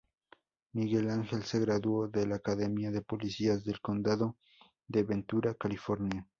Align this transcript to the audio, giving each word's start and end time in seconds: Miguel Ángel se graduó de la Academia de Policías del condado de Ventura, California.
Miguel 0.73 1.11
Ángel 1.11 1.43
se 1.43 1.59
graduó 1.59 2.07
de 2.07 2.25
la 2.25 2.37
Academia 2.37 2.89
de 2.89 3.03
Policías 3.03 3.63
del 3.63 3.79
condado 3.81 4.35
de 4.87 5.03
Ventura, 5.03 5.53
California. 5.53 6.27